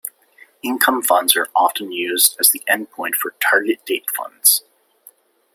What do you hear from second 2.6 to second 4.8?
endpoint for target-date funds.